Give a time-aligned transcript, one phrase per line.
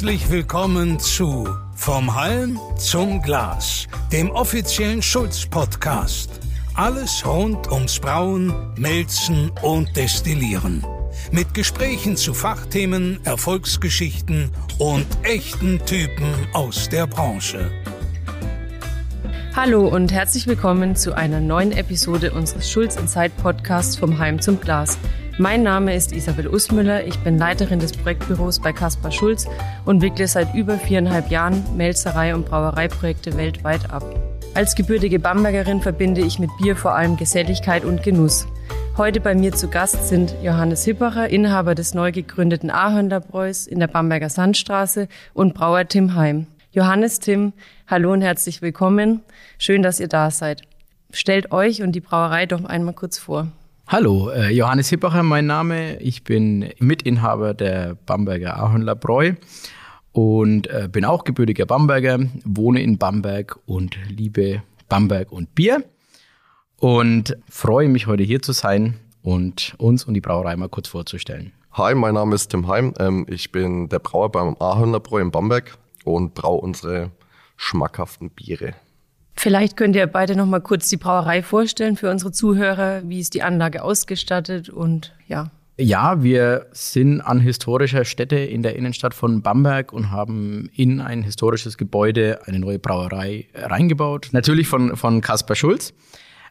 [0.00, 6.40] Herzlich willkommen zu Vom Halm zum Glas, dem offiziellen Schulz-Podcast.
[6.72, 10.86] Alles rund ums Brauen, Melzen und Destillieren.
[11.32, 17.70] Mit Gesprächen zu Fachthemen, Erfolgsgeschichten und echten Typen aus der Branche.
[19.54, 24.60] Hallo und herzlich willkommen zu einer neuen Episode unseres Schulz Zeit Podcasts vom Heim zum
[24.60, 24.96] Glas.
[25.40, 29.48] Mein Name ist Isabel Usmüller, ich bin Leiterin des Projektbüros bei Caspar Schulz
[29.86, 34.04] und wickle seit über viereinhalb Jahren Melzerei- und Brauereiprojekte weltweit ab.
[34.52, 38.46] Als gebürtige Bambergerin verbinde ich mit Bier vor allem Geselligkeit und Genuss.
[38.98, 43.86] Heute bei mir zu Gast sind Johannes Hippacher, Inhaber des neu gegründeten Ahörnlerbräus in der
[43.86, 46.48] Bamberger Sandstraße und Brauer Tim Heim.
[46.72, 47.54] Johannes, Tim,
[47.86, 49.22] hallo und herzlich willkommen.
[49.56, 50.60] Schön, dass ihr da seid.
[51.14, 53.48] Stellt euch und die Brauerei doch einmal kurz vor.
[53.92, 55.96] Hallo, äh, Johannes Hippacher mein Name.
[55.96, 59.32] Ich bin Mitinhaber der Bamberger Ahornler Bräu
[60.12, 65.82] und äh, bin auch gebürtiger Bamberger, wohne in Bamberg und liebe Bamberg und Bier
[66.76, 71.50] und freue mich heute hier zu sein und uns und die Brauerei mal kurz vorzustellen.
[71.72, 72.94] Hi, mein Name ist Tim Heim.
[73.00, 77.10] Ähm, ich bin der Brauer beim Ahornler Bräu in Bamberg und brau unsere
[77.56, 78.74] schmackhaften Biere.
[79.42, 83.00] Vielleicht könnt ihr beide noch mal kurz die Brauerei vorstellen für unsere Zuhörer.
[83.06, 85.50] Wie ist die Anlage ausgestattet und ja.
[85.78, 91.22] Ja, wir sind an historischer Stätte in der Innenstadt von Bamberg und haben in ein
[91.22, 94.28] historisches Gebäude eine neue Brauerei reingebaut.
[94.32, 95.94] Natürlich von, von Kaspar Schulz.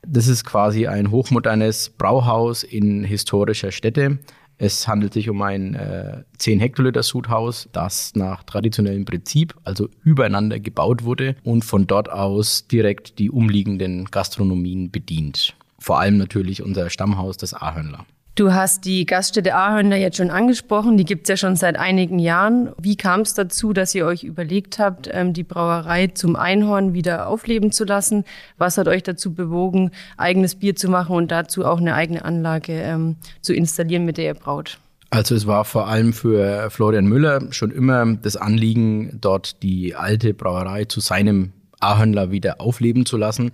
[0.01, 4.17] Das ist quasi ein hochmodernes Brauhaus in historischer Stätte.
[4.61, 10.59] Es handelt sich um ein äh, 10 Hektoliter Sudhaus, das nach traditionellem Prinzip, also übereinander
[10.59, 15.55] gebaut wurde und von dort aus direkt die umliegenden Gastronomien bedient.
[15.79, 18.05] Vor allem natürlich unser Stammhaus, das Ahörnler.
[18.35, 20.95] Du hast die Gaststätte Ahörner jetzt schon angesprochen.
[20.95, 22.69] Die gibt's ja schon seit einigen Jahren.
[22.81, 27.27] Wie kam es dazu, dass ihr euch überlegt habt, ähm, die Brauerei zum Einhorn wieder
[27.27, 28.23] aufleben zu lassen?
[28.57, 32.73] Was hat euch dazu bewogen, eigenes Bier zu machen und dazu auch eine eigene Anlage
[32.73, 34.79] ähm, zu installieren, mit der ihr braut?
[35.09, 40.33] Also es war vor allem für Florian Müller schon immer das Anliegen, dort die alte
[40.33, 43.51] Brauerei zu seinem Ahörnler wieder aufleben zu lassen.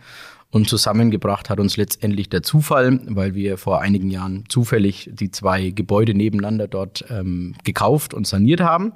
[0.51, 5.71] Und zusammengebracht hat uns letztendlich der Zufall, weil wir vor einigen Jahren zufällig die zwei
[5.71, 8.93] Gebäude nebeneinander dort ähm, gekauft und saniert haben.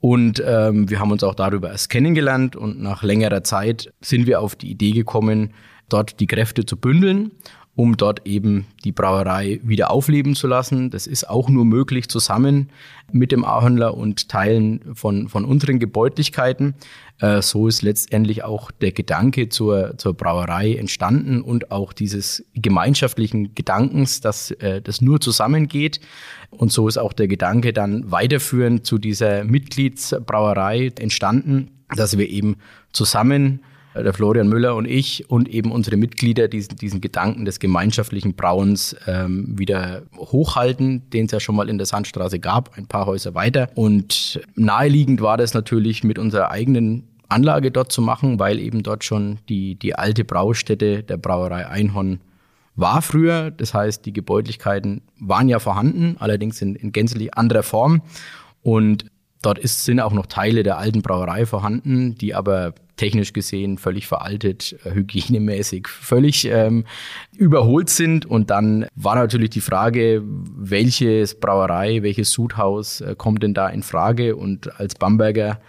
[0.00, 4.40] Und ähm, wir haben uns auch darüber erst kennengelernt und nach längerer Zeit sind wir
[4.40, 5.54] auf die Idee gekommen,
[5.88, 7.30] dort die Kräfte zu bündeln
[7.74, 10.90] um dort eben die Brauerei wieder aufleben zu lassen.
[10.90, 12.68] Das ist auch nur möglich zusammen
[13.10, 16.74] mit dem Ahornler und Teilen von, von unseren Gebäudlichkeiten.
[17.18, 23.54] Äh, so ist letztendlich auch der Gedanke zur, zur Brauerei entstanden und auch dieses gemeinschaftlichen
[23.54, 26.00] Gedankens, dass äh, das nur zusammengeht.
[26.50, 32.56] Und so ist auch der Gedanke dann weiterführend zu dieser Mitgliedsbrauerei entstanden, dass wir eben
[32.92, 33.62] zusammen
[33.94, 38.96] der Florian Müller und ich und eben unsere Mitglieder diesen, diesen Gedanken des gemeinschaftlichen Brauens
[39.06, 43.34] ähm, wieder hochhalten, den es ja schon mal in der Sandstraße gab, ein paar Häuser
[43.34, 43.68] weiter.
[43.74, 49.04] Und naheliegend war das natürlich mit unserer eigenen Anlage dort zu machen, weil eben dort
[49.04, 52.20] schon die, die alte Braustätte der Brauerei Einhorn
[52.76, 53.50] war früher.
[53.50, 58.02] Das heißt, die Gebäudlichkeiten waren ja vorhanden, allerdings in, in gänzlich anderer Form.
[58.62, 59.06] Und
[59.42, 64.06] dort ist, sind auch noch Teile der alten Brauerei vorhanden, die aber technisch gesehen völlig
[64.06, 66.84] veraltet, äh, hygienemäßig völlig ähm,
[67.36, 68.26] überholt sind.
[68.26, 73.82] Und dann war natürlich die Frage, welches Brauerei, welches Sudhaus äh, kommt denn da in
[73.82, 74.36] Frage?
[74.36, 75.60] Und als Bamberger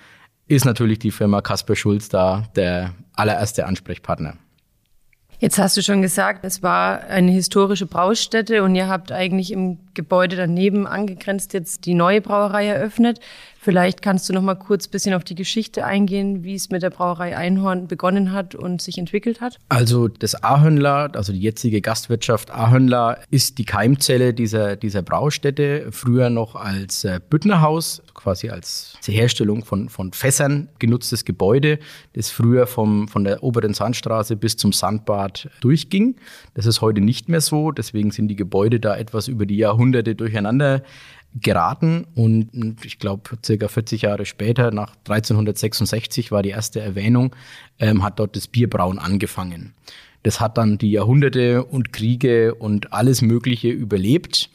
[0.47, 4.35] ist natürlich die Firma Kasper Schulz da der allererste Ansprechpartner.
[5.39, 9.77] Jetzt hast du schon gesagt, es war eine historische Braustätte und ihr habt eigentlich im
[9.93, 13.19] Gebäude daneben angegrenzt jetzt die neue Brauerei eröffnet.
[13.63, 16.83] Vielleicht kannst du noch mal kurz ein bisschen auf die Geschichte eingehen, wie es mit
[16.83, 19.57] der Brauerei Einhorn begonnen hat und sich entwickelt hat.
[19.69, 26.29] Also das Ahönler, also die jetzige Gastwirtschaft Ahönler, ist die Keimzelle dieser, dieser Braustätte, früher
[26.29, 31.79] noch als äh, Büttnerhaus, quasi als Herstellung von, von Fässern genutztes Gebäude,
[32.13, 36.17] das früher vom, von der oberen Sandstraße bis zum Sandbad durchging.
[36.53, 39.82] Das ist heute nicht mehr so, deswegen sind die Gebäude da etwas über die Jahrhunderte
[39.91, 40.83] durcheinander
[41.39, 47.35] geraten und ich glaube, circa 40 Jahre später, nach 1366 war die erste Erwähnung,
[47.79, 49.73] ähm, hat dort das Bierbrauen angefangen.
[50.21, 54.49] Das hat dann die Jahrhunderte und Kriege und alles Mögliche überlebt,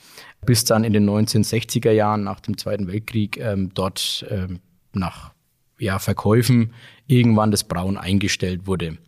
[0.46, 4.60] bis dann in den 1960er Jahren nach dem Zweiten Weltkrieg ähm, dort ähm,
[4.92, 5.32] nach
[5.78, 6.72] ja, Verkäufen
[7.06, 8.98] irgendwann das Brauen eingestellt wurde.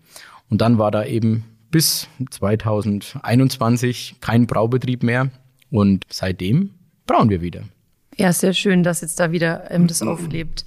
[0.51, 5.31] Und dann war da eben bis 2021 kein Braubetrieb mehr
[5.71, 6.71] und seitdem
[7.07, 7.63] brauen wir wieder.
[8.17, 10.65] Ja, sehr schön, dass jetzt da wieder ähm, das auflebt.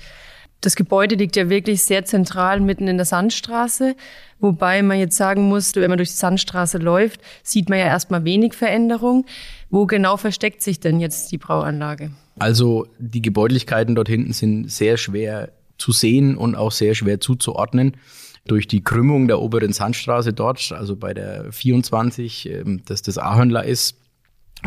[0.62, 3.96] Das Gebäude liegt ja wirklich sehr zentral mitten in der Sandstraße,
[4.40, 8.24] wobei man jetzt sagen muss, wenn man durch die Sandstraße läuft, sieht man ja erstmal
[8.24, 9.26] wenig Veränderung.
[9.70, 12.12] Wo genau versteckt sich denn jetzt die Brauanlage?
[12.40, 17.98] Also die Gebäudlichkeiten dort hinten sind sehr schwer zu sehen und auch sehr schwer zuzuordnen.
[18.46, 23.66] Durch die Krümmung der oberen Sandstraße dort, also bei der 24, ähm, dass das Ahörnler
[23.66, 23.98] ist,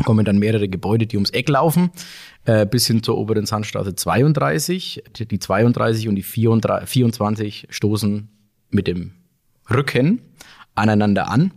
[0.03, 1.91] kommen dann mehrere Gebäude, die ums Eck laufen,
[2.45, 5.03] äh, bis hin zur oberen Sandstraße 32.
[5.19, 8.29] Die 32 und die 34, 24 stoßen
[8.69, 9.11] mit dem
[9.69, 10.21] Rücken
[10.75, 11.51] aneinander an.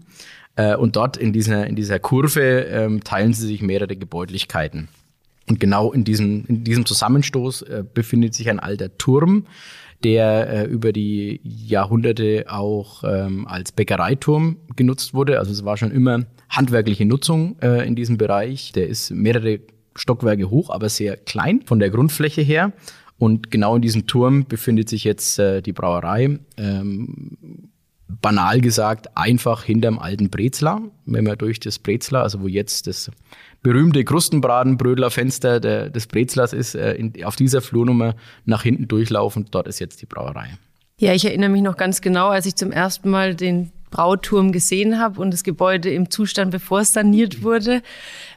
[0.57, 4.89] Äh, und dort in dieser, in dieser Kurve ähm, teilen sie sich mehrere Gebäudlichkeiten.
[5.49, 9.47] Und genau in diesem, in diesem Zusammenstoß äh, befindet sich ein alter Turm,
[10.05, 15.39] der äh, über die Jahrhunderte auch ähm, als Bäckereiturm genutzt wurde.
[15.39, 18.73] Also es war schon immer handwerkliche Nutzung äh, in diesem Bereich.
[18.73, 19.61] Der ist mehrere
[19.95, 22.73] Stockwerke hoch, aber sehr klein von der Grundfläche her.
[23.19, 26.39] Und genau in diesem Turm befindet sich jetzt äh, die Brauerei.
[26.57, 27.37] Ähm,
[28.21, 30.81] banal gesagt, einfach hinterm alten Brezler.
[31.07, 33.11] Wenn man durch das Brezler, also wo jetzt das
[33.63, 35.61] berühmte Krustenbratenbrödler-Fenster
[35.91, 39.47] des Brezlers ist, äh, in, auf dieser Flurnummer nach hinten durchlaufen.
[39.51, 40.59] Dort ist jetzt die Brauerei.
[40.99, 44.99] Ja, ich erinnere mich noch ganz genau, als ich zum ersten Mal den Brauturm gesehen
[44.99, 47.83] habe und das Gebäude im Zustand, bevor es saniert wurde,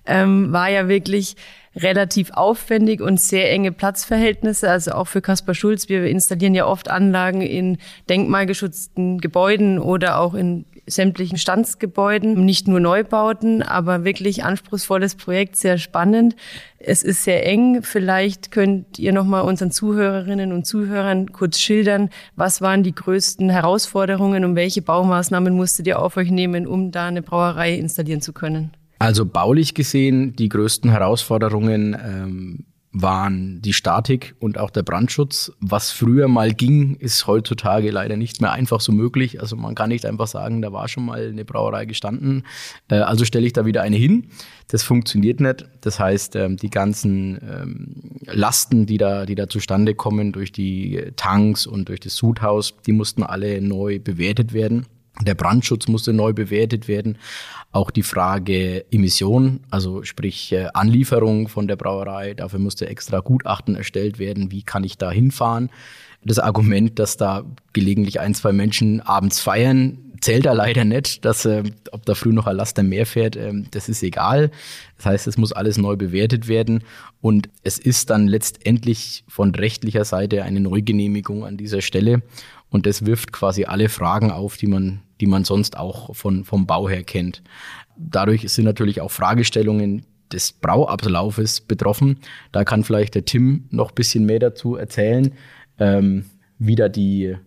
[0.06, 1.36] ähm, war ja wirklich
[1.76, 4.70] relativ aufwendig und sehr enge Platzverhältnisse.
[4.70, 5.90] Also auch für Kaspar Schulz.
[5.90, 7.78] Wir installieren ja oft Anlagen in
[8.10, 15.77] denkmalgeschützten Gebäuden oder auch in sämtlichen Standsgebäuden, nicht nur Neubauten, aber wirklich anspruchsvolles Projekt, sehr
[15.77, 16.35] spannend.
[16.80, 17.81] Es ist sehr eng.
[17.83, 23.50] Vielleicht könnt ihr noch mal unseren Zuhörerinnen und Zuhörern kurz schildern, was waren die größten
[23.50, 28.33] Herausforderungen und welche Baumaßnahmen musstet ihr auf euch nehmen, um da eine Brauerei installieren zu
[28.33, 28.71] können?
[29.00, 35.51] Also baulich gesehen, die größten Herausforderungen ähm, waren die Statik und auch der Brandschutz.
[35.60, 39.42] Was früher mal ging, ist heutzutage leider nicht mehr einfach so möglich.
[39.42, 42.45] Also man kann nicht einfach sagen, da war schon mal eine Brauerei gestanden.
[42.90, 44.28] Äh, also stelle ich da wieder eine hin.
[44.68, 45.66] Das funktioniert nicht.
[45.81, 51.12] Das heißt, ähm, die ganzen ähm, Lasten, die da, die da zustande kommen durch die
[51.16, 54.86] Tanks und durch das Sudhaus, die mussten alle neu bewertet werden.
[55.22, 57.18] Der Brandschutz musste neu bewertet werden.
[57.74, 63.75] Auch die Frage Emission, also sprich äh, Anlieferung von der Brauerei, dafür musste extra Gutachten
[63.75, 64.52] erstellt werden.
[64.52, 65.72] Wie kann ich da hinfahren?
[66.24, 67.44] Das Argument, dass da
[67.74, 71.25] gelegentlich ein, zwei Menschen abends feiern, zählt da leider nicht.
[71.25, 74.52] Dass, äh, ob da früh noch ein Laster mehr fährt, äh, das ist egal.
[74.98, 76.84] Das heißt, es muss alles neu bewertet werden.
[77.22, 82.22] Und es ist dann letztendlich von rechtlicher Seite eine Neugenehmigung an dieser Stelle.
[82.69, 86.68] Und das wirft quasi alle Fragen auf, die man, die man sonst auch von, vom
[86.68, 87.44] Bau her kennt.
[87.96, 92.20] Dadurch sind natürlich auch Fragestellungen des Brauablaufes betroffen.
[92.52, 95.31] Da kann vielleicht der Tim noch ein bisschen mehr dazu erzählen,
[95.80, 96.25] ähm,
[96.60, 97.38] wie da die,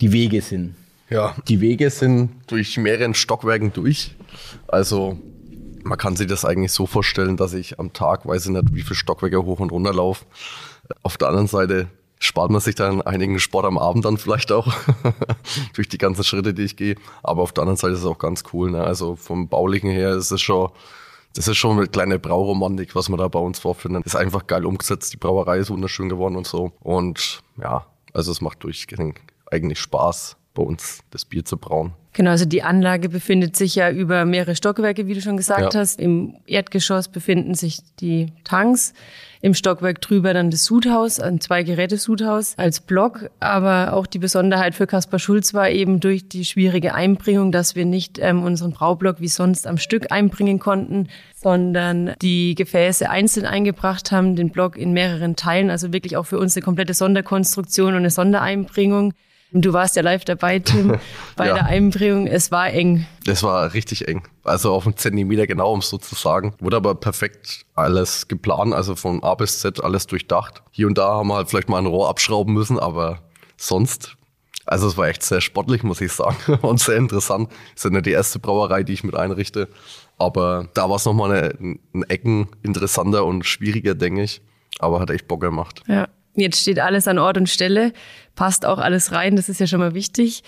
[0.00, 0.74] die Wege sind.
[1.08, 4.16] Ja, die Wege sind durch mehreren Stockwerken durch.
[4.66, 5.16] Also
[5.84, 8.82] man kann sich das eigentlich so vorstellen, dass ich am Tag, weiß ich nicht, wie
[8.82, 10.24] viele Stockwerke hoch und runter laufe.
[11.04, 11.86] Auf der anderen Seite
[12.20, 14.72] spart man sich dann einigen Sport am Abend dann vielleicht auch
[15.74, 16.96] durch die ganzen Schritte, die ich gehe.
[17.22, 18.70] Aber auf der anderen Seite ist es auch ganz cool.
[18.70, 18.84] Ne?
[18.84, 20.70] Also vom Baulichen her ist es schon,
[21.34, 24.04] das ist schon eine kleine Brauromantik, was man da bei uns vorfindet.
[24.04, 25.12] Ist einfach geil umgesetzt.
[25.14, 26.72] Die Brauerei ist wunderschön geworden und so.
[26.80, 29.18] Und ja, also es macht durchgehend
[29.50, 31.92] eigentlich Spaß, bei uns das Bier zu brauen.
[32.12, 35.80] Genau, also die Anlage befindet sich ja über mehrere Stockwerke, wie du schon gesagt ja.
[35.80, 36.00] hast.
[36.00, 38.94] Im Erdgeschoss befinden sich die Tanks.
[39.42, 43.30] Im Stockwerk drüber dann das Sudhaus, ein Zwei-Geräte-Sudhaus als Block.
[43.38, 47.84] Aber auch die Besonderheit für Kaspar Schulz war eben durch die schwierige Einbringung, dass wir
[47.84, 54.10] nicht ähm, unseren Braublock wie sonst am Stück einbringen konnten, sondern die Gefäße einzeln eingebracht
[54.10, 55.70] haben, den Block in mehreren Teilen.
[55.70, 59.14] Also wirklich auch für uns eine komplette Sonderkonstruktion und eine Sondereinbringung.
[59.52, 60.98] Du warst ja live dabei, Tim,
[61.36, 61.54] bei ja.
[61.54, 62.26] der Einbringung.
[62.26, 63.06] Es war eng.
[63.26, 64.22] Es war richtig eng.
[64.44, 66.54] Also auf einen Zentimeter genau, um es so zu sagen.
[66.60, 70.62] Wurde aber perfekt alles geplant, also von A bis Z alles durchdacht.
[70.70, 73.18] Hier und da haben wir halt vielleicht mal ein Rohr abschrauben müssen, aber
[73.56, 74.16] sonst
[74.66, 76.36] also es war echt sehr sportlich, muss ich sagen.
[76.62, 77.50] Und sehr interessant.
[77.50, 79.68] Das ist ja nicht die erste Brauerei, die ich mit einrichte.
[80.16, 84.42] Aber da war es nochmal eine, ein Ecken interessanter und schwieriger, denke ich.
[84.78, 85.82] Aber hat echt Bock gemacht.
[85.88, 86.08] Ja.
[86.34, 87.92] Jetzt steht alles an Ort und Stelle,
[88.36, 90.44] passt auch alles rein, das ist ja schon mal wichtig.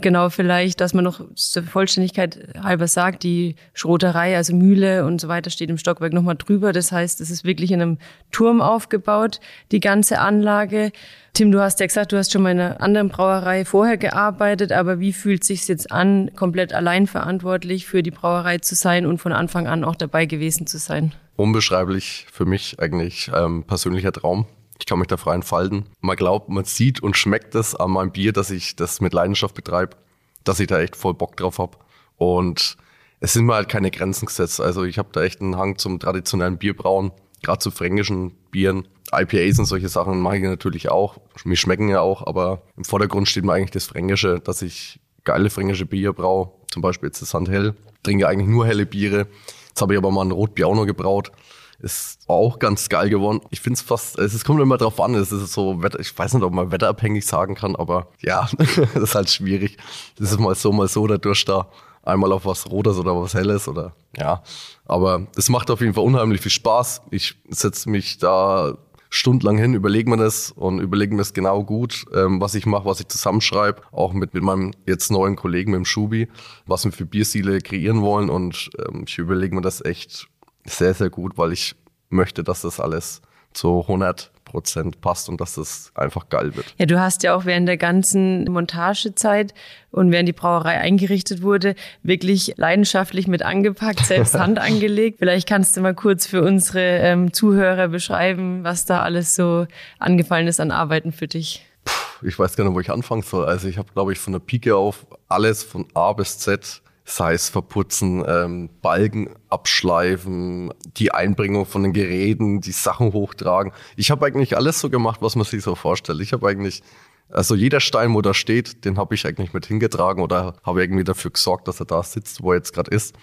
[0.00, 5.28] Genau, vielleicht, dass man noch zur Vollständigkeit halber sagt, die Schroterei, also Mühle und so
[5.28, 6.72] weiter, steht im Stockwerk nochmal drüber.
[6.72, 7.98] Das heißt, es ist wirklich in einem
[8.32, 9.40] Turm aufgebaut,
[9.72, 10.90] die ganze Anlage.
[11.34, 14.72] Tim, du hast ja gesagt, du hast schon mal in einer anderen Brauerei vorher gearbeitet,
[14.72, 19.04] aber wie fühlt es sich jetzt an, komplett allein verantwortlich für die Brauerei zu sein
[19.04, 21.12] und von Anfang an auch dabei gewesen zu sein?
[21.36, 24.46] Unbeschreiblich für mich eigentlich ähm, persönlicher Traum
[24.78, 25.86] Ich kann mich da frei entfalten.
[26.00, 29.54] Man glaubt, man sieht und schmeckt es an meinem Bier, dass ich das mit Leidenschaft
[29.54, 29.96] betreibe,
[30.44, 31.78] dass ich da echt voll Bock drauf habe.
[32.16, 32.76] Und
[33.20, 34.60] es sind mir halt keine Grenzen gesetzt.
[34.60, 38.88] Also ich habe da echt einen Hang zum traditionellen Bierbrauen, gerade zu fränkischen Bieren.
[39.12, 41.18] IPAs und solche Sachen mache ich natürlich auch.
[41.44, 45.48] Mir schmecken ja auch, aber im Vordergrund steht mir eigentlich das Fränkische, dass ich geile
[45.48, 46.52] fränkische Bier brauche.
[46.70, 47.74] Zum Beispiel jetzt das Sandhell.
[48.02, 49.28] Trinke eigentlich nur helle Biere.
[49.68, 51.32] Jetzt habe ich aber mal ein Rotbier auch noch gebraut.
[51.78, 53.40] Ist auch ganz geil geworden.
[53.50, 56.42] Ich finde es fast, es kommt immer drauf an, es ist so, ich weiß nicht,
[56.42, 59.76] ob man wetterabhängig sagen kann, aber ja, das ist halt schwierig.
[60.16, 61.68] Das ist mal so, mal so dadurch da
[62.02, 64.42] einmal auf was Rotes oder was Helles oder ja.
[64.86, 67.02] Aber es macht auf jeden Fall unheimlich viel Spaß.
[67.10, 68.78] Ich setze mich da
[69.10, 72.84] stundenlang hin, überlege mir das und überlege mir das genau gut, ähm, was ich mache,
[72.84, 76.28] was ich zusammenschreibe, auch mit, mit meinem jetzt neuen Kollegen, mit dem Schubi,
[76.66, 80.28] was wir für Bierstile kreieren wollen und ähm, ich überlege mir das echt
[80.66, 81.74] sehr, sehr gut, weil ich
[82.08, 86.74] möchte, dass das alles zu 100 Prozent passt und dass das einfach geil wird.
[86.78, 89.52] Ja, du hast ja auch während der ganzen Montagezeit
[89.90, 95.18] und während die Brauerei eingerichtet wurde, wirklich leidenschaftlich mit angepackt, selbst Hand angelegt.
[95.18, 99.66] Vielleicht kannst du mal kurz für unsere ähm, Zuhörer beschreiben, was da alles so
[99.98, 101.66] angefallen ist an Arbeiten für dich.
[101.84, 103.46] Puh, ich weiß gar nicht, wo ich anfangen soll.
[103.46, 107.34] Also ich habe, glaube ich, von der Pike auf alles von A bis Z sei
[107.34, 113.72] es verputzen, ähm, Balken abschleifen, die Einbringung von den Geräten, die Sachen hochtragen.
[113.94, 116.20] Ich habe eigentlich alles so gemacht, was man sich so vorstellt.
[116.20, 116.82] Ich habe eigentlich,
[117.30, 121.04] also jeder Stein, wo da steht, den habe ich eigentlich mit hingetragen oder habe irgendwie
[121.04, 123.14] dafür gesorgt, dass er da sitzt, wo er jetzt gerade ist.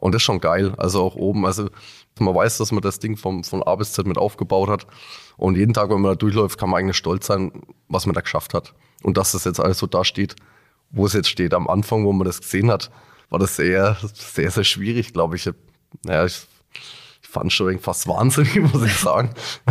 [0.00, 0.74] Und das ist schon geil.
[0.76, 1.68] Also auch oben, also
[2.18, 4.86] man weiß, dass man das Ding vom, von A bis Z mit aufgebaut hat.
[5.36, 7.52] Und jeden Tag, wenn man da durchläuft, kann man eigentlich stolz sein,
[7.88, 8.74] was man da geschafft hat.
[9.04, 10.34] Und dass das jetzt alles so da steht,
[10.90, 11.54] wo es jetzt steht.
[11.54, 12.90] Am Anfang, wo man das gesehen hat,
[13.30, 15.48] war das sehr, sehr, sehr schwierig, glaube ich.
[16.04, 16.46] Naja, ich,
[17.22, 19.30] ich fand schon fast wahnsinnig, muss ich sagen.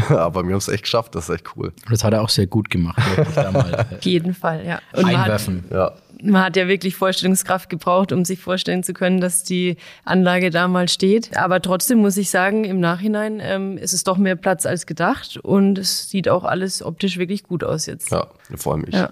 [0.09, 1.73] Aber wir haben es echt geschafft, das ist echt cool.
[1.89, 2.97] Das hat er auch sehr gut gemacht.
[3.35, 4.79] Da mal, äh, Auf jeden Fall, ja.
[4.93, 5.65] Und einwerfen.
[5.69, 6.29] Man hat, ja.
[6.31, 9.75] man hat ja wirklich Vorstellungskraft gebraucht, um sich vorstellen zu können, dass die
[10.05, 11.35] Anlage da mal steht.
[11.35, 15.35] Aber trotzdem muss ich sagen, im Nachhinein ähm, ist es doch mehr Platz als gedacht
[15.35, 18.09] und es sieht auch alles optisch wirklich gut aus jetzt.
[18.11, 18.95] Ja, vor allem ich.
[18.95, 19.11] Ja.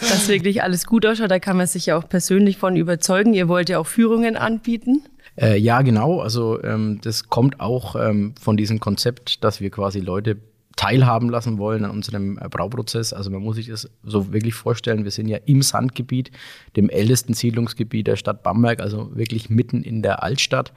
[0.00, 3.34] Dass wirklich alles gut ausschaut, da kann man sich ja auch persönlich von überzeugen.
[3.34, 5.02] Ihr wollt ja auch Führungen anbieten.
[5.40, 6.20] Äh, ja, genau.
[6.20, 10.36] Also ähm, das kommt auch ähm, von diesem Konzept, dass wir quasi Leute
[10.76, 13.12] teilhaben lassen wollen an unserem äh, Brauprozess.
[13.12, 16.30] Also man muss sich das so wirklich vorstellen, wir sind ja im Sandgebiet,
[16.76, 20.72] dem ältesten Siedlungsgebiet der Stadt Bamberg, also wirklich mitten in der Altstadt.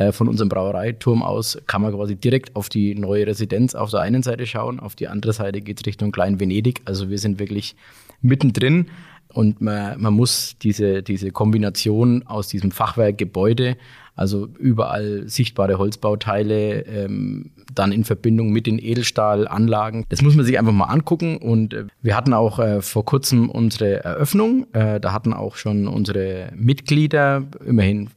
[0.00, 4.00] Äh, von unserem Brauereiturm aus kann man quasi direkt auf die neue Residenz auf der
[4.00, 6.80] einen Seite schauen, auf die andere Seite geht es Richtung Klein-Venedig.
[6.86, 7.76] Also wir sind wirklich
[8.22, 8.86] mittendrin
[9.32, 13.76] und man, man muss diese, diese Kombination aus diesem Fachwerkgebäude
[14.20, 20.04] also überall sichtbare Holzbauteile, ähm, dann in Verbindung mit den Edelstahlanlagen.
[20.10, 21.38] Das muss man sich einfach mal angucken.
[21.38, 24.66] Und äh, wir hatten auch äh, vor kurzem unsere Eröffnung.
[24.74, 28.10] Äh, da hatten auch schon unsere Mitglieder, immerhin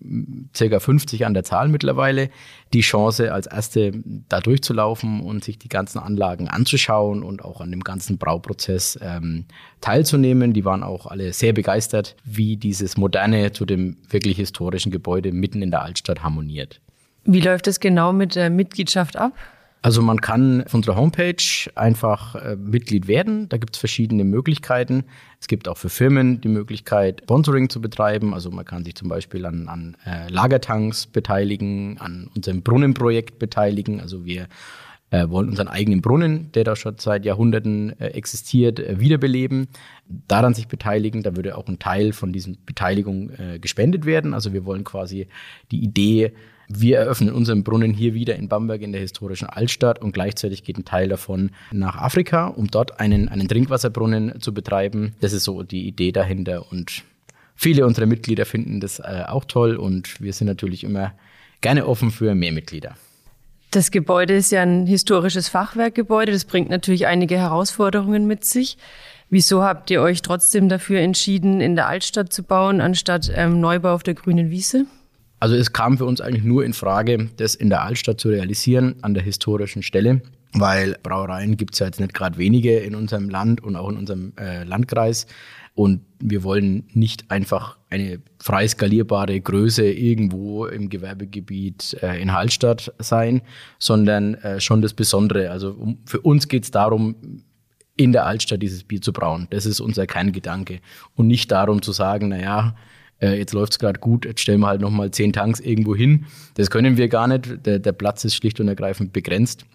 [0.54, 2.30] circa 50 an der Zahl mittlerweile,
[2.74, 3.94] die Chance, als Erste
[4.28, 9.46] da durchzulaufen und sich die ganzen Anlagen anzuschauen und auch an dem ganzen Brauprozess ähm,
[9.80, 10.52] teilzunehmen.
[10.52, 15.62] Die waren auch alle sehr begeistert, wie dieses moderne zu dem wirklich historischen Gebäude mitten
[15.62, 15.93] in der Altstadt
[16.24, 16.82] harmoniert.
[17.26, 19.34] Wie läuft es genau mit der Mitgliedschaft ab?
[19.84, 21.44] Also man kann auf unserer Homepage
[21.76, 23.50] einfach äh, Mitglied werden.
[23.50, 25.04] Da gibt es verschiedene Möglichkeiten.
[25.42, 28.34] Es gibt auch für Firmen die Möglichkeit, Sponsoring zu betreiben.
[28.34, 34.00] Also man kann sich zum Beispiel an, an äh, Lagertanks beteiligen, an unserem Brunnenprojekt beteiligen.
[34.00, 34.48] Also wir
[35.14, 39.68] äh, wollen unseren eigenen Brunnen, der da schon seit Jahrhunderten äh, existiert, äh, wiederbeleben,
[40.28, 41.22] daran sich beteiligen.
[41.22, 44.34] Da würde auch ein Teil von diesen Beteiligung äh, gespendet werden.
[44.34, 45.28] Also wir wollen quasi
[45.72, 46.34] die Idee
[46.70, 50.78] wir eröffnen unseren Brunnen hier wieder in Bamberg in der historischen Altstadt und gleichzeitig geht
[50.78, 55.14] ein Teil davon nach Afrika, um dort einen, einen Trinkwasserbrunnen zu betreiben.
[55.20, 57.04] Das ist so die Idee dahinter und
[57.54, 61.14] viele unserer Mitglieder finden das äh, auch toll und wir sind natürlich immer
[61.60, 62.96] gerne offen für mehr Mitglieder.
[63.74, 66.32] Das Gebäude ist ja ein historisches Fachwerkgebäude.
[66.32, 68.78] Das bringt natürlich einige Herausforderungen mit sich.
[69.32, 73.96] Wieso habt ihr euch trotzdem dafür entschieden, in der Altstadt zu bauen, anstatt ähm, Neubau
[73.96, 74.86] auf der grünen Wiese?
[75.40, 78.98] Also es kam für uns eigentlich nur in Frage, das in der Altstadt zu realisieren,
[79.02, 80.22] an der historischen Stelle,
[80.54, 83.98] weil Brauereien gibt es ja jetzt nicht gerade wenige in unserem Land und auch in
[83.98, 85.26] unserem äh, Landkreis.
[85.76, 92.94] Und wir wollen nicht einfach eine frei skalierbare Größe irgendwo im Gewerbegebiet äh, in Hallstatt
[93.00, 93.42] sein,
[93.80, 95.50] sondern äh, schon das Besondere.
[95.50, 97.16] Also um, für uns geht es darum,
[97.96, 99.48] in der Altstadt dieses Bier zu brauen.
[99.50, 100.80] Das ist unser Kerngedanke.
[101.16, 102.76] Und nicht darum zu sagen, naja,
[103.20, 106.26] äh, jetzt läuft's gerade gut, jetzt stellen wir halt nochmal zehn Tanks irgendwo hin.
[106.56, 107.66] Das können wir gar nicht.
[107.66, 109.66] Der, der Platz ist schlicht und ergreifend begrenzt.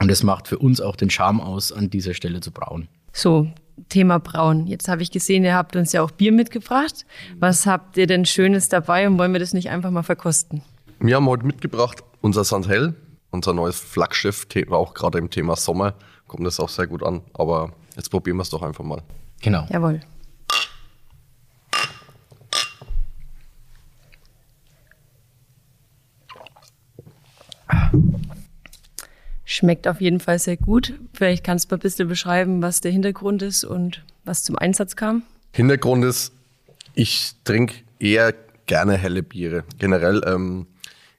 [0.00, 2.88] Und das macht für uns auch den Charme aus, an dieser Stelle zu brauen.
[3.12, 3.48] So,
[3.88, 4.66] Thema Brauen.
[4.66, 7.06] Jetzt habe ich gesehen, ihr habt uns ja auch Bier mitgebracht.
[7.38, 10.62] Was habt ihr denn Schönes dabei und wollen wir das nicht einfach mal verkosten?
[11.00, 12.94] Wir haben heute mitgebracht unser Sandhell,
[13.30, 15.94] unser neues Flaggschiff, auch gerade im Thema Sommer
[16.32, 17.20] kommt das auch sehr gut an.
[17.34, 19.02] Aber jetzt probieren wir es doch einfach mal.
[19.42, 19.66] Genau.
[19.68, 20.00] Jawohl.
[29.62, 30.92] Schmeckt auf jeden Fall sehr gut.
[31.14, 34.96] Vielleicht kannst du mal ein bisschen beschreiben, was der Hintergrund ist und was zum Einsatz
[34.96, 35.22] kam.
[35.52, 36.32] Hintergrund ist,
[36.94, 38.34] ich trinke eher
[38.66, 39.62] gerne helle Biere.
[39.78, 40.66] Generell ähm,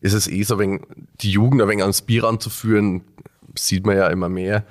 [0.01, 0.81] ist es eh so, wenn
[1.21, 3.05] die Jugend ein wenig ans Bier anzuführen,
[3.57, 4.65] sieht man ja immer mehr.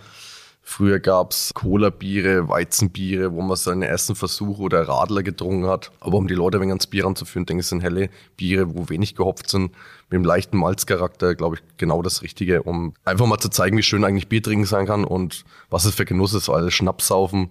[0.64, 5.90] Früher gab's Cola-Biere, Weizenbiere, wo man seine ersten Versuche oder Radler getrunken hat.
[5.99, 8.88] Aber um die Leute ein wenig ans Bier anzuführen, denke ich, sind helle Biere, wo
[8.88, 9.73] wenig gehopft sind,
[10.09, 13.83] mit einem leichten Malzcharakter, glaube ich, genau das Richtige, um einfach mal zu zeigen, wie
[13.83, 17.50] schön eigentlich Bier trinken sein kann und was es für Genuss ist, weil Schnaps saufen,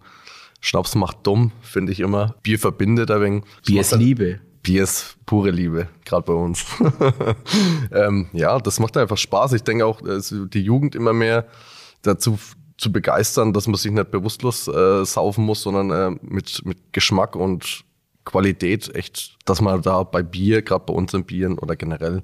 [0.61, 2.35] Schnaps macht dumm, finde ich immer.
[2.43, 3.43] Bier verbindet ein wenig.
[3.65, 4.39] Bier ist Liebe.
[4.63, 6.65] Bier ist pure Liebe, gerade bei uns.
[7.91, 9.53] ähm, ja, das macht einfach Spaß.
[9.53, 11.47] Ich denke auch, die Jugend immer mehr
[12.03, 12.37] dazu
[12.81, 17.35] zu begeistern, dass man sich nicht bewusstlos äh, saufen muss, sondern äh, mit, mit Geschmack
[17.35, 17.83] und
[18.25, 22.23] Qualität echt, dass man da bei Bier, gerade bei unseren Bieren oder generell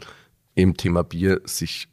[0.56, 1.88] im Thema Bier sich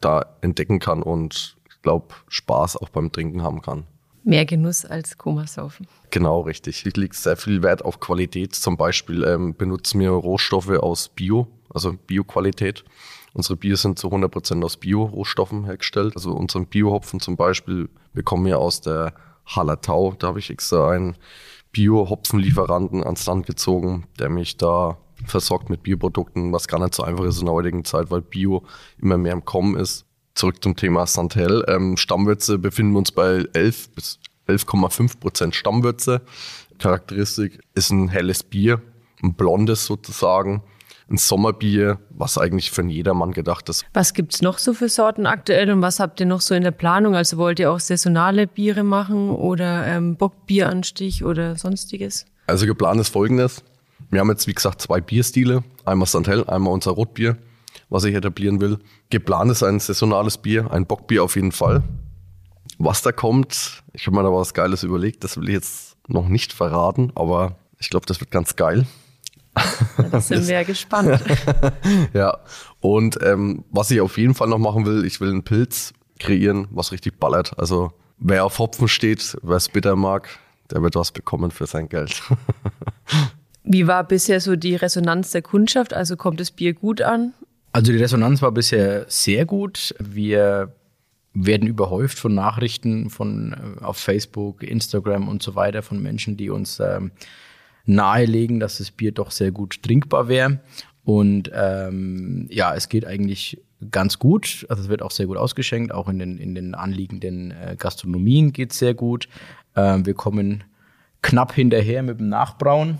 [0.00, 3.84] da entdecken kann und ich glaube Spaß auch beim Trinken haben kann.
[4.24, 5.86] Mehr Genuss als Komasaufen.
[6.10, 6.86] Genau, richtig.
[6.86, 8.54] Ich lege sehr viel Wert auf Qualität.
[8.54, 12.84] Zum Beispiel ähm, benutzen wir Rohstoffe aus Bio, also Bioqualität.
[13.32, 16.14] Unsere Bier sind zu 100% aus Bio-Rohstoffen hergestellt.
[16.16, 19.14] Also unseren Bio-Hopfen zum Beispiel bekommen wir aus der
[19.46, 20.14] Hallertau.
[20.18, 21.16] Da habe ich extra einen
[21.72, 27.24] Bio-Hopfenlieferanten ans Land gezogen, der mich da versorgt mit Bioprodukten, was gar nicht so einfach
[27.24, 28.64] ist in der heutigen Zeit, weil Bio
[29.00, 30.06] immer mehr im Kommen ist.
[30.34, 31.64] Zurück zum Thema Santel.
[31.68, 36.22] Ähm, Stammwürze befinden wir uns bei 11 bis 11,5 Prozent Stammwürze.
[36.78, 38.80] Charakteristik ist ein helles Bier,
[39.22, 40.62] ein blondes sozusagen
[41.10, 43.84] ein Sommerbier, was eigentlich für jedermann gedacht ist.
[43.92, 46.70] Was gibt's noch so für Sorten aktuell und was habt ihr noch so in der
[46.70, 47.16] Planung?
[47.16, 52.26] Also wollt ihr auch saisonale Biere machen oder ähm, Bockbieranstich oder sonstiges?
[52.46, 53.64] Also geplant ist folgendes.
[54.10, 55.62] Wir haben jetzt, wie gesagt, zwei Bierstile.
[55.84, 57.36] Einmal Santel, einmal unser Rotbier,
[57.88, 58.78] was ich etablieren will.
[59.10, 61.82] Geplant ist ein saisonales Bier, ein Bockbier auf jeden Fall.
[62.78, 66.28] Was da kommt, ich habe mir da was Geiles überlegt, das will ich jetzt noch
[66.28, 68.86] nicht verraten, aber ich glaube, das wird ganz geil.
[70.10, 71.20] Da sind wir ja gespannt.
[72.12, 72.38] ja,
[72.80, 76.68] und ähm, was ich auf jeden Fall noch machen will, ich will einen Pilz kreieren,
[76.70, 77.58] was richtig ballert.
[77.58, 80.28] Also wer auf Hopfen steht, wer es bitter mag,
[80.70, 82.22] der wird was bekommen für sein Geld.
[83.64, 85.92] Wie war bisher so die Resonanz der Kundschaft?
[85.92, 87.34] Also kommt das Bier gut an?
[87.72, 89.94] Also die Resonanz war bisher sehr gut.
[89.98, 90.72] Wir
[91.34, 96.50] werden überhäuft von Nachrichten von äh, auf Facebook, Instagram und so weiter von Menschen, die
[96.50, 97.12] uns ähm,
[97.94, 100.60] nahelegen, dass das Bier doch sehr gut trinkbar wäre.
[101.04, 104.66] Und ähm, ja, es geht eigentlich ganz gut.
[104.68, 105.92] Also es wird auch sehr gut ausgeschenkt.
[105.92, 109.28] Auch in den, in den anliegenden äh, Gastronomien geht es sehr gut.
[109.74, 110.64] Ähm, wir kommen
[111.22, 112.98] knapp hinterher mit dem Nachbrauen.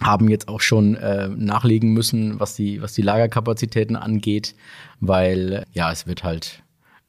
[0.00, 4.56] Haben jetzt auch schon äh, nachlegen müssen, was die, was die Lagerkapazitäten angeht,
[5.00, 6.62] weil ja, es wird halt,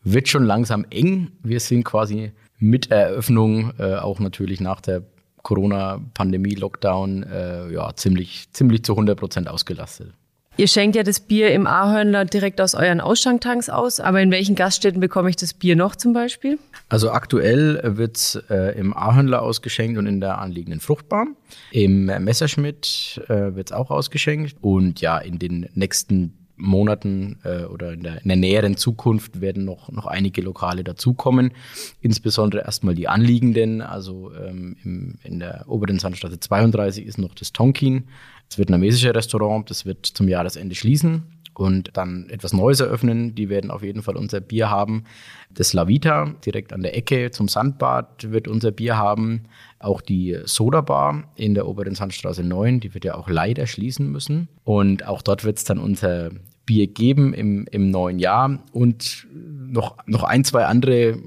[0.04, 1.32] wird schon langsam eng.
[1.41, 5.04] Wir sind quasi mit Eröffnung, äh, auch natürlich nach der
[5.44, 10.14] Corona-Pandemie, Lockdown, äh, ja, ziemlich, ziemlich zu 100 Prozent ausgelastet.
[10.56, 14.54] Ihr schenkt ja das Bier im Ahörnler direkt aus euren Ausschanktanks aus, aber in welchen
[14.54, 16.60] Gaststätten bekomme ich das Bier noch zum Beispiel?
[16.90, 21.26] Also aktuell wird es äh, im Ahörnler ausgeschenkt und in der anliegenden Fruchtbar.
[21.72, 27.93] Im Messerschmidt äh, wird es auch ausgeschenkt und ja, in den nächsten Monaten äh, oder
[27.93, 31.52] in der, in der, näheren Zukunft werden noch, noch einige Lokale dazukommen.
[32.02, 33.82] Insbesondere erstmal die anliegenden.
[33.82, 38.06] Also ähm, im, in der oberen Sandstraße 32 ist noch das Tonkin,
[38.49, 39.69] das vietnamesische Restaurant.
[39.69, 41.23] Das wird zum Jahresende schließen
[41.54, 43.36] und dann etwas Neues eröffnen.
[43.36, 45.04] Die werden auf jeden Fall unser Bier haben.
[45.49, 49.43] Das La Vita, direkt an der Ecke zum Sandbad, wird unser Bier haben.
[49.80, 54.12] Auch die Soda Bar in der oberen Sandstraße 9, die wird ja auch leider schließen
[54.12, 54.47] müssen.
[54.63, 56.32] Und auch dort wird es dann unser
[56.65, 61.17] Bier geben im, im neuen Jahr und noch, noch ein, zwei andere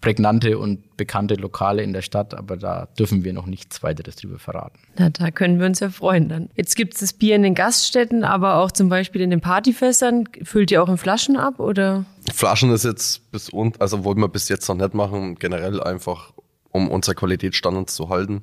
[0.00, 4.38] prägnante und bekannte Lokale in der Stadt, aber da dürfen wir noch nichts weiteres drüber
[4.38, 4.78] verraten.
[4.96, 6.48] Na, da können wir uns ja freuen dann.
[6.54, 10.28] Jetzt gibt es das Bier in den Gaststätten, aber auch zum Beispiel in den Partyfässern.
[10.44, 12.06] Füllt ihr auch in Flaschen ab oder?
[12.32, 16.32] Flaschen ist jetzt bis und, also wollten wir bis jetzt noch nicht machen, generell einfach,
[16.70, 18.42] um unser Qualitätsstandard zu halten.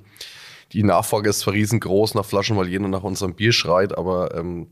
[0.73, 4.67] die Nachfrage ist zwar riesengroß nach Flaschen, weil jeder nach unserem Bier schreit, aber ähm,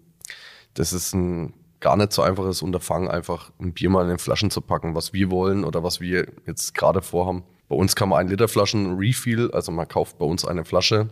[0.76, 4.50] das ist ein gar nicht so einfaches Unterfangen, einfach ein Bier mal in den Flaschen
[4.50, 7.44] zu packen, was wir wollen oder was wir jetzt gerade vorhaben.
[7.68, 11.10] Bei uns kann man ein Liter Flaschen Refill, also man kauft bei uns eine Flasche,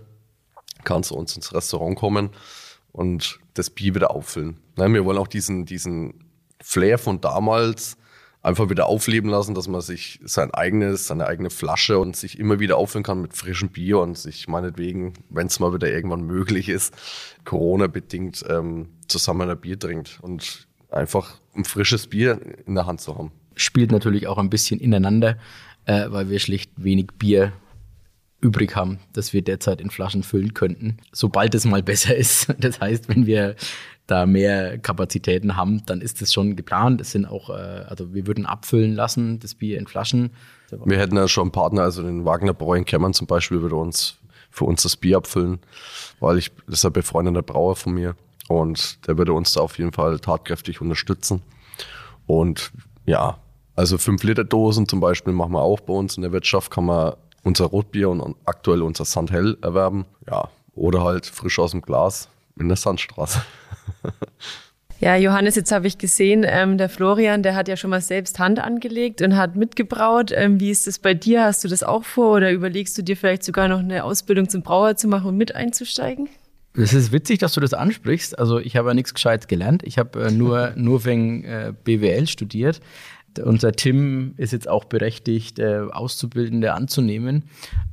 [0.84, 2.30] kann zu uns ins Restaurant kommen
[2.92, 4.58] und das Bier wieder auffüllen.
[4.76, 6.26] Wir wollen auch diesen, diesen
[6.62, 7.98] Flair von damals
[8.44, 12.60] einfach wieder aufleben lassen, dass man sich sein eigenes, seine eigene Flasche und sich immer
[12.60, 16.68] wieder auffüllen kann mit frischem Bier und sich meinetwegen, wenn es mal wieder irgendwann möglich
[16.68, 16.94] ist,
[17.46, 23.18] Corona-bedingt ähm, zusammen ein Bier trinkt und einfach ein frisches Bier in der Hand zu
[23.18, 23.32] haben.
[23.56, 25.38] Spielt natürlich auch ein bisschen ineinander,
[25.86, 27.54] äh, weil wir schlicht wenig Bier
[28.42, 32.54] übrig haben, das wir derzeit in Flaschen füllen könnten, sobald es mal besser ist.
[32.60, 33.56] Das heißt, wenn wir
[34.08, 37.00] da mehr Kapazitäten haben, dann ist das schon geplant.
[37.02, 40.32] Es sind auch, äh, also wir würden abfüllen lassen, das Bier in Flaschen.
[40.86, 43.76] Wir hätten ja schon einen Partner, also den Wagner Brau in Kämmern zum Beispiel, würde
[43.76, 44.18] uns
[44.50, 45.60] für uns das Bier abfüllen,
[46.20, 48.16] weil ich, das ist ein befreundeter Brauer von mir
[48.48, 51.42] und der würde uns da auf jeden Fall tatkräftig unterstützen.
[52.28, 52.72] Und
[53.06, 53.38] ja,
[53.76, 56.86] also 5 Liter Dosen zum Beispiel machen wir auch bei uns in der Wirtschaft, kann
[56.86, 57.14] man
[57.44, 60.06] unser Rotbier und aktuell unser Sandhell erwerben.
[60.28, 63.42] Ja, oder halt frisch aus dem Glas in der Sandstraße.
[65.04, 68.40] Ja, Johannes, jetzt habe ich gesehen, ähm, der Florian, der hat ja schon mal selbst
[68.40, 70.32] Hand angelegt und hat mitgebraut.
[70.34, 71.44] Ähm, wie ist das bei dir?
[71.44, 74.62] Hast du das auch vor oder überlegst du dir vielleicht sogar noch eine Ausbildung zum
[74.62, 76.30] Brauer zu machen und mit einzusteigen?
[76.76, 78.40] Es ist witzig, dass du das ansprichst.
[78.40, 79.84] Also ich habe ja nichts Gescheites gelernt.
[79.84, 82.80] Ich habe äh, nur, nur wegen äh, BWL studiert.
[83.44, 87.44] Unser Tim ist jetzt auch berechtigt, äh, Auszubildende anzunehmen.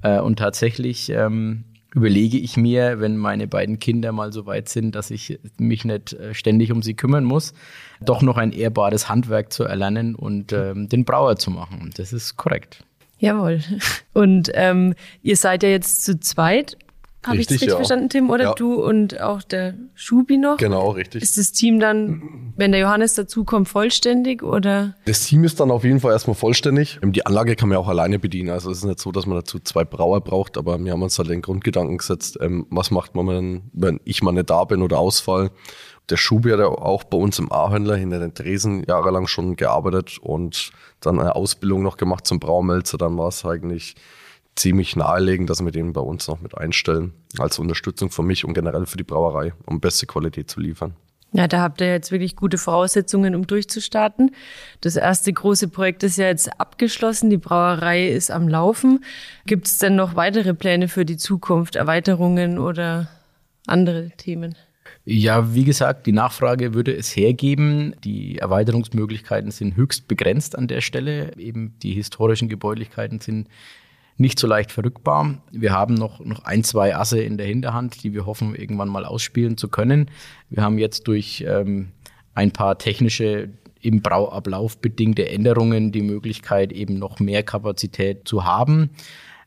[0.02, 4.94] Äh, und tatsächlich ähm, überlege ich mir, wenn meine beiden Kinder mal so weit sind,
[4.94, 7.52] dass ich mich nicht äh, ständig um sie kümmern muss,
[8.00, 11.90] doch noch ein ehrbares Handwerk zu erlernen und ähm, den Brauer zu machen.
[11.96, 12.84] Das ist korrekt.
[13.18, 13.60] Jawohl.
[14.14, 16.76] Und ähm, ihr seid ja jetzt zu zweit
[17.22, 17.76] habe ich das richtig ja.
[17.76, 18.30] verstanden, Tim?
[18.30, 18.54] Oder ja.
[18.54, 20.56] du und auch der Schubi noch?
[20.56, 21.22] Genau, richtig.
[21.22, 24.94] Ist das Team dann, wenn der Johannes dazukommt, vollständig oder?
[25.04, 26.98] Das Team ist dann auf jeden Fall erstmal vollständig.
[27.02, 28.48] Die Anlage kann man ja auch alleine bedienen.
[28.48, 31.18] Also es ist nicht so, dass man dazu zwei Brauer braucht, aber wir haben uns
[31.18, 34.98] halt den Grundgedanken gesetzt, ähm, was macht man, wenn ich mal nicht da bin oder
[34.98, 35.50] ausfall.
[36.08, 40.18] Der Schubi hat ja auch bei uns im A-Händler hinter den Dresen jahrelang schon gearbeitet
[40.20, 42.98] und dann eine Ausbildung noch gemacht zum Braumelzer.
[42.98, 43.94] Dann war es eigentlich
[44.56, 48.54] ziemlich naheliegend, dass wir den bei uns noch mit einstellen, als Unterstützung für mich und
[48.54, 50.94] generell für die Brauerei, um beste Qualität zu liefern.
[51.32, 54.34] Ja, da habt ihr jetzt wirklich gute Voraussetzungen, um durchzustarten.
[54.80, 57.30] Das erste große Projekt ist ja jetzt abgeschlossen.
[57.30, 59.04] Die Brauerei ist am Laufen.
[59.46, 63.08] Gibt es denn noch weitere Pläne für die Zukunft, Erweiterungen oder
[63.66, 64.56] andere Themen?
[65.04, 67.94] Ja, wie gesagt, die Nachfrage würde es hergeben.
[68.02, 71.36] Die Erweiterungsmöglichkeiten sind höchst begrenzt an der Stelle.
[71.38, 73.48] Eben die historischen Gebäudlichkeiten sind
[74.20, 75.38] nicht so leicht verrückbar.
[75.50, 79.06] Wir haben noch, noch ein, zwei Asse in der Hinterhand, die wir hoffen, irgendwann mal
[79.06, 80.10] ausspielen zu können.
[80.50, 81.92] Wir haben jetzt durch ähm,
[82.34, 83.48] ein paar technische
[83.80, 88.90] im Brauablauf bedingte Änderungen die Möglichkeit, eben noch mehr Kapazität zu haben.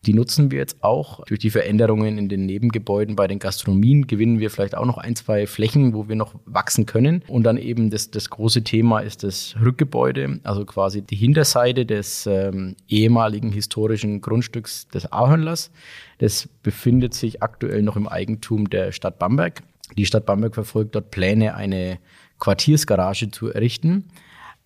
[0.05, 1.23] Die nutzen wir jetzt auch.
[1.25, 5.15] Durch die Veränderungen in den Nebengebäuden bei den Gastronomien gewinnen wir vielleicht auch noch ein,
[5.15, 7.23] zwei Flächen, wo wir noch wachsen können.
[7.27, 12.27] Und dann eben das, das große Thema ist das Rückgebäude, also quasi die Hinterseite des
[12.27, 15.71] ähm, ehemaligen historischen Grundstücks des Ahörnlers.
[16.17, 19.63] Das befindet sich aktuell noch im Eigentum der Stadt Bamberg.
[19.97, 21.99] Die Stadt Bamberg verfolgt dort Pläne, eine
[22.39, 24.09] Quartiersgarage zu errichten,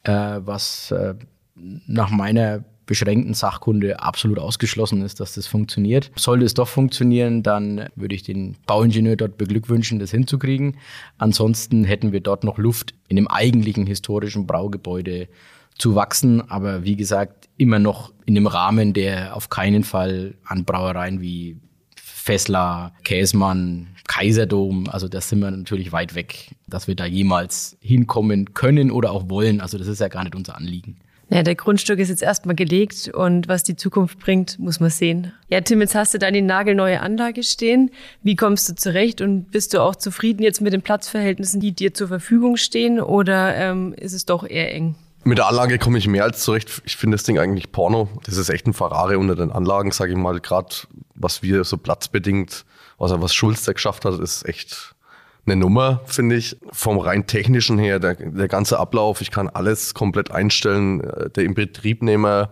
[0.03, 1.13] äh, was äh,
[1.55, 6.09] nach meiner beschränkten Sachkunde absolut ausgeschlossen ist, dass das funktioniert.
[6.15, 10.77] Sollte es doch funktionieren, dann würde ich den Bauingenieur dort beglückwünschen, das hinzukriegen.
[11.19, 15.27] Ansonsten hätten wir dort noch Luft in dem eigentlichen historischen Braugebäude
[15.77, 20.65] zu wachsen, aber wie gesagt, immer noch in dem Rahmen, der auf keinen Fall an
[20.65, 21.57] Brauereien wie
[22.01, 28.53] Fessler, Käsmann, Kaiserdom, also da sind wir natürlich weit weg, dass wir da jemals hinkommen
[28.53, 29.61] können oder auch wollen.
[29.61, 30.97] Also das ist ja gar nicht unser Anliegen.
[31.29, 35.33] Ja, der Grundstück ist jetzt erstmal gelegt und was die Zukunft bringt, muss man sehen.
[35.49, 37.91] Ja, Tim, jetzt hast du die nagelneue Anlage stehen.
[38.23, 41.93] Wie kommst du zurecht und bist du auch zufrieden jetzt mit den Platzverhältnissen, die dir
[41.93, 44.95] zur Verfügung stehen oder ähm, ist es doch eher eng?
[45.25, 46.81] Mit der Anlage komme ich mehr als zurecht.
[46.85, 48.07] Ich finde das Ding eigentlich Porno.
[48.23, 50.39] Das ist echt ein Ferrari unter den Anlagen, sage ich mal.
[50.39, 50.73] Gerade
[51.15, 52.63] was wir so platzbedingt,
[52.97, 54.95] also was Schulz da geschafft hat, ist echt
[55.47, 56.57] eine Nummer, finde ich.
[56.71, 61.01] Vom rein technischen her, der, der ganze Ablauf, ich kann alles komplett einstellen.
[61.01, 62.51] Äh, der Inbetriebnehmer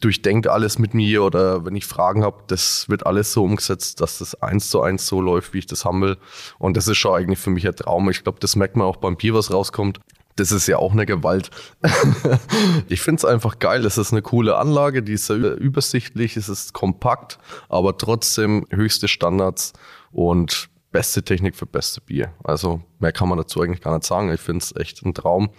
[0.00, 4.18] durchdenkt alles mit mir oder wenn ich Fragen habe, das wird alles so umgesetzt, dass
[4.18, 6.18] das eins zu eins so läuft, wie ich das haben will.
[6.58, 8.10] Und das ist schon eigentlich für mich ein Traum.
[8.10, 10.00] Ich glaube, das merkt man auch beim Bier, was rauskommt.
[10.36, 11.50] Das ist ja auch eine Gewalt.
[12.88, 13.86] ich finde es einfach geil.
[13.86, 19.06] Es ist eine coole Anlage, die ist sehr übersichtlich, es ist kompakt, aber trotzdem höchste
[19.06, 19.74] Standards
[20.10, 22.32] und beste Technik für beste Bier.
[22.44, 24.32] Also mehr kann man dazu eigentlich gar nicht sagen.
[24.32, 25.50] Ich finde es echt ein Traum.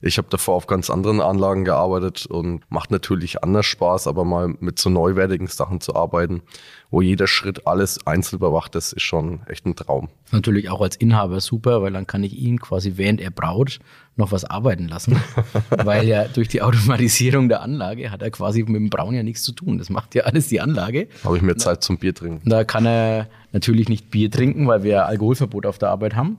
[0.00, 4.54] Ich habe davor auf ganz anderen Anlagen gearbeitet und macht natürlich anders Spaß, aber mal
[4.60, 6.42] mit so neuwertigen Sachen zu arbeiten,
[6.90, 10.08] wo jeder Schritt alles einzeln überwacht ist, ist schon echt ein Traum.
[10.30, 13.80] Natürlich auch als Inhaber super, weil dann kann ich ihn quasi während er braut
[14.16, 15.16] noch was arbeiten lassen,
[15.70, 19.42] weil ja durch die Automatisierung der Anlage hat er quasi mit dem Brauen ja nichts
[19.42, 19.78] zu tun.
[19.78, 21.08] Das macht ja alles die Anlage.
[21.24, 22.48] Habe ich mir Zeit zum Bier trinken.
[22.48, 26.38] Da kann er natürlich nicht Bier trinken, weil wir Alkoholverbot auf der Arbeit haben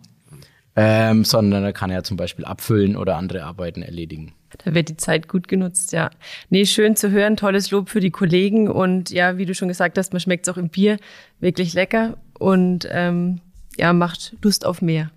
[0.82, 4.32] ähm, sondern er kann ja zum Beispiel abfüllen oder andere Arbeiten erledigen.
[4.63, 6.10] Da wird die Zeit gut genutzt, ja.
[6.50, 9.98] Nee, schön zu hören, tolles Lob für die Kollegen und ja, wie du schon gesagt
[9.98, 10.98] hast, man schmeckt es auch im Bier
[11.42, 13.42] wirklich lecker und ähm,
[13.78, 15.12] ja, macht Lust auf mehr.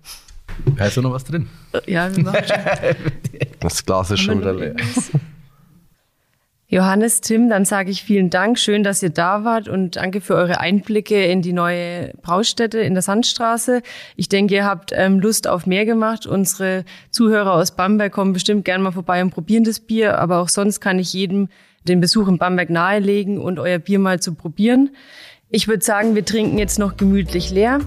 [0.75, 1.47] Da ist doch noch was drin.
[1.87, 2.57] Ja, wir machen schon.
[3.61, 4.75] Das Glas ist schon wieder leer.
[6.73, 8.57] Johannes, Tim, dann sage ich vielen Dank.
[8.57, 12.95] Schön, dass ihr da wart und danke für eure Einblicke in die neue Braustätte in
[12.95, 13.83] der Sandstraße.
[14.15, 16.25] Ich denke, ihr habt ähm, Lust auf mehr gemacht.
[16.25, 20.17] Unsere Zuhörer aus Bamberg kommen bestimmt gerne mal vorbei und probieren das Bier.
[20.17, 21.47] Aber auch sonst kann ich jedem
[21.87, 24.89] den Besuch in Bamberg nahelegen und euer Bier mal zu probieren.
[25.51, 27.81] Ich würde sagen, wir trinken jetzt noch gemütlich leer.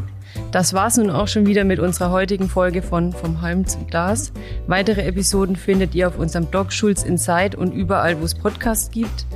[0.52, 4.32] Das war's nun auch schon wieder mit unserer heutigen Folge von Vom Halm zum Glas.
[4.66, 9.26] Weitere Episoden findet ihr auf unserem Blog Schulz Inside und überall, wo es Podcasts gibt.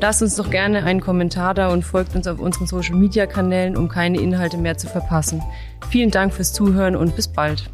[0.00, 3.76] Lasst uns doch gerne einen Kommentar da und folgt uns auf unseren Social Media Kanälen,
[3.76, 5.42] um keine Inhalte mehr zu verpassen.
[5.90, 7.70] Vielen Dank fürs Zuhören und bis bald.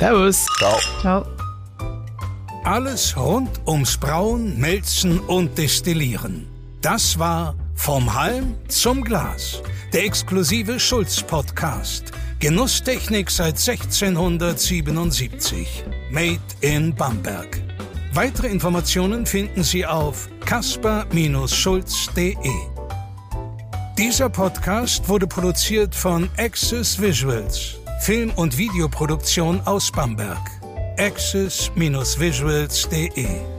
[0.00, 0.46] Servus.
[0.58, 0.78] Ciao.
[1.00, 1.26] Ciao.
[2.64, 6.46] Alles rund ums Brauen, Melzen und Destillieren.
[6.80, 9.60] Das war Vom Halm zum Glas,
[9.92, 12.12] der exklusive Schulz-Podcast.
[12.38, 15.84] Genusstechnik seit 1677.
[16.10, 17.60] Made in Bamberg.
[18.12, 22.34] Weitere Informationen finden Sie auf kasper-schulz.de.
[23.98, 30.50] Dieser Podcast wurde produziert von Access Visuals, Film- und Videoproduktion aus Bamberg.
[30.98, 33.53] access-visuals.de